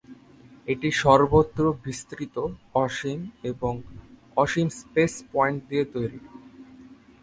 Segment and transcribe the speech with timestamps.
[0.67, 2.35] এটি সর্বত্র বিস্তৃত,
[2.75, 3.19] অসীম
[3.43, 3.73] এবং
[4.37, 6.19] অসীম স্পেস-পয়েন্ট দিয়ে তৈরি।